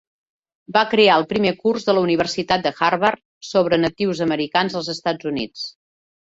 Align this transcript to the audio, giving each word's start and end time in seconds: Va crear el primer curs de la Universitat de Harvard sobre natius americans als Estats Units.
Va 0.77 0.81
crear 0.93 1.17
el 1.19 1.25
primer 1.33 1.51
curs 1.65 1.85
de 1.89 1.95
la 1.97 2.03
Universitat 2.05 2.63
de 2.63 2.71
Harvard 2.87 3.21
sobre 3.51 3.79
natius 3.83 4.23
americans 4.29 4.79
als 4.81 4.91
Estats 4.97 5.31
Units. 5.35 5.69